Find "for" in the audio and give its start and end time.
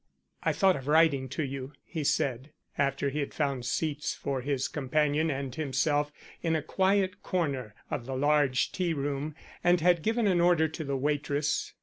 4.15-4.41